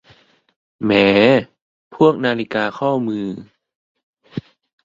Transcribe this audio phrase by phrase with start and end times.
[0.83, 0.91] แหม
[1.95, 3.25] พวกนาฬิกาข้อมือ